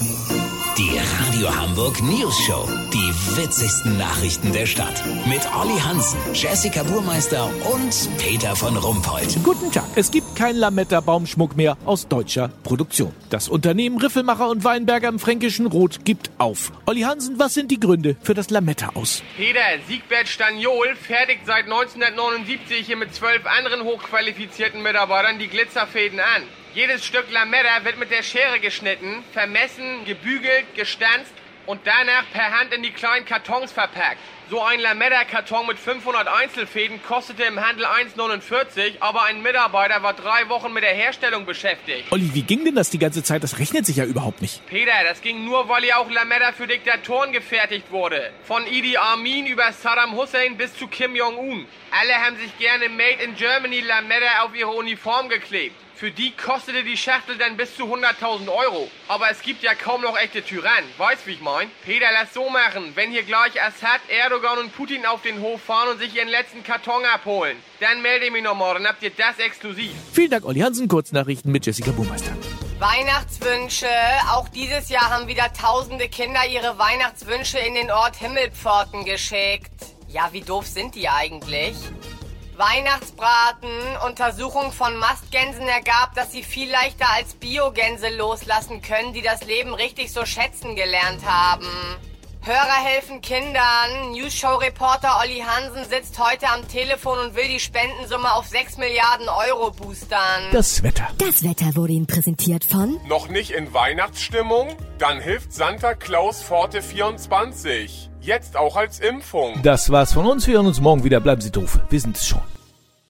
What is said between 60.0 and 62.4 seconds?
noch echte Tyrannen. Weißt wie ich mein? Peter, lass